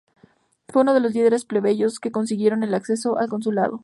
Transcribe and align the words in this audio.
Fue 0.67 0.81
uno 0.81 0.95
de 0.95 0.99
los 0.99 1.13
líderes 1.13 1.45
plebeyos 1.45 1.99
que 1.99 2.09
consiguieron 2.11 2.63
el 2.63 2.73
acceso 2.73 3.19
al 3.19 3.29
consulado. 3.29 3.79